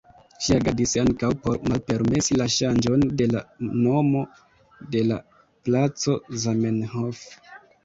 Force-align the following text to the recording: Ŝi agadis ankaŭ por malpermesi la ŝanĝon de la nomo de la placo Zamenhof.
Ŝi 0.43 0.53
agadis 0.53 0.93
ankaŭ 1.01 1.27
por 1.43 1.59
malpermesi 1.73 2.37
la 2.41 2.47
ŝanĝon 2.55 3.05
de 3.21 3.29
la 3.35 3.43
nomo 3.67 4.25
de 4.97 5.05
la 5.13 5.21
placo 5.69 6.19
Zamenhof. 6.49 7.25